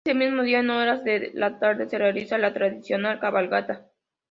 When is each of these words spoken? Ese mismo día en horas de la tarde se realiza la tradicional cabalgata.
Ese 0.03 0.15
mismo 0.15 0.41
día 0.41 0.61
en 0.61 0.71
horas 0.71 1.03
de 1.03 1.29
la 1.35 1.59
tarde 1.59 1.87
se 1.87 1.99
realiza 1.99 2.39
la 2.39 2.51
tradicional 2.55 3.19
cabalgata. 3.19 3.85